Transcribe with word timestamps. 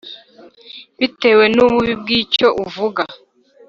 bitewe 0.99 1.43
n’ububi 1.55 1.93
bw’icyo 2.01 2.47
uvuga 2.63 3.03